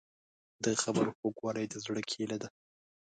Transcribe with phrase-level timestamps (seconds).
[0.63, 2.49] د خبرو خوږوالی د زړه کیلي ده.